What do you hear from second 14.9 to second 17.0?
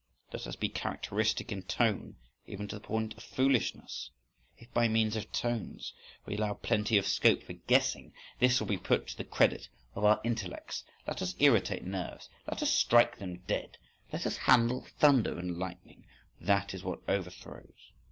thunder and lightning,—that is